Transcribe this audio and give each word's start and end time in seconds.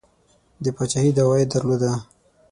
د 0.63 0.65
پاچهي 0.75 1.11
دعوه 1.17 1.35
یې 1.41 1.45
درلوده. 1.53 1.91